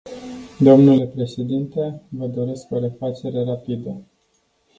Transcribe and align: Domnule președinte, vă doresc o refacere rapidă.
Domnule 0.59 1.07
președinte, 1.07 2.01
vă 2.09 2.27
doresc 2.27 2.71
o 2.71 2.79
refacere 2.79 3.43
rapidă. 3.43 4.01